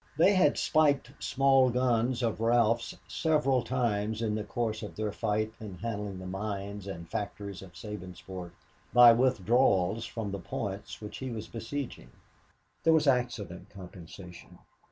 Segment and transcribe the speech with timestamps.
[0.17, 5.53] They had spiked small guns of Ralph's several times in the course of their fight
[5.59, 8.49] in handling the mines and factories of Sabinsport
[8.93, 12.09] by withdrawals from the points which he was besieging.
[12.83, 14.57] There was accident compensation.